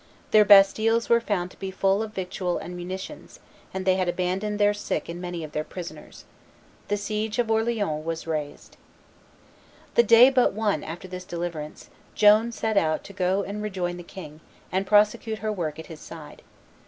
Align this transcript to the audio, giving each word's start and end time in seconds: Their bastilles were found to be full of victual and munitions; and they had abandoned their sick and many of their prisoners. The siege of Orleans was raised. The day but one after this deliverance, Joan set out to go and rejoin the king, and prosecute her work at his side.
Their 0.31 0.45
bastilles 0.45 1.09
were 1.09 1.21
found 1.21 1.51
to 1.51 1.59
be 1.59 1.69
full 1.69 2.01
of 2.01 2.15
victual 2.15 2.57
and 2.57 2.75
munitions; 2.75 3.39
and 3.71 3.85
they 3.85 3.97
had 3.97 4.09
abandoned 4.09 4.57
their 4.57 4.73
sick 4.73 5.07
and 5.07 5.21
many 5.21 5.43
of 5.43 5.51
their 5.51 5.63
prisoners. 5.63 6.25
The 6.87 6.97
siege 6.97 7.37
of 7.37 7.51
Orleans 7.51 8.03
was 8.03 8.25
raised. 8.25 8.77
The 9.93 10.01
day 10.01 10.31
but 10.31 10.53
one 10.53 10.83
after 10.83 11.07
this 11.07 11.23
deliverance, 11.23 11.91
Joan 12.15 12.51
set 12.51 12.77
out 12.77 13.03
to 13.03 13.13
go 13.13 13.43
and 13.43 13.61
rejoin 13.61 13.97
the 13.97 14.01
king, 14.03 14.39
and 14.71 14.87
prosecute 14.87 15.37
her 15.37 15.51
work 15.51 15.77
at 15.77 15.85
his 15.85 15.99
side. 15.99 16.41